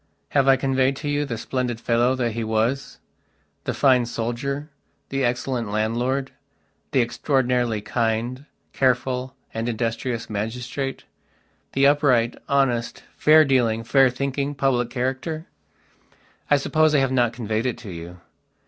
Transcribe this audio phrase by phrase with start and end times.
[0.29, 2.97] Have I conveyed to you the splendid fellow that he wasthe
[3.71, 4.71] fine soldier,
[5.09, 6.31] the excellent landlord,
[6.89, 11.03] the extraordinarily kind, careful and industrious magistrate,
[11.73, 15.45] the upright, honest, fair dealing, fair thinking, public character?
[16.49, 18.21] I suppose I have not conveyed it to you.